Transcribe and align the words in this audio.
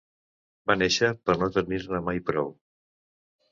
Va 0.71 0.75
néixer 0.79 1.09
per 1.29 1.35
no 1.43 1.51
tenir-ne 1.59 2.01
mai 2.09 2.25
prou. 2.33 2.53